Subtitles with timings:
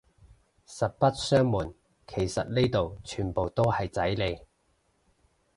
[0.67, 1.75] 實不相暪，
[2.07, 4.45] 其實呢度全部都係仔嚟